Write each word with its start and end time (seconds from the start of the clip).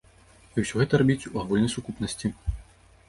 І 0.55 0.63
ўсё 0.63 0.79
гэта 0.79 0.99
рабіць 1.01 1.27
у 1.31 1.33
агульнай 1.43 1.73
сукупнасці. 1.75 2.27